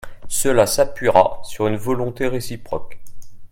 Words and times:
Cela 0.29 0.65
s’appuiera 0.65 1.39
sur 1.43 1.67
une 1.67 1.75
volonté 1.75 2.27
réciproque. 2.27 2.97